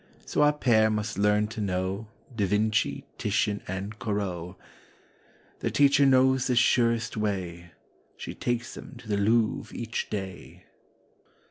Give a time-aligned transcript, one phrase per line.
[0.25, 4.55] So our pair must learn to know Da Vinci, Titian and Corot.
[5.59, 7.73] Their teacher knows the surest way:
[8.17, 10.65] She takes them to the Louvre each day.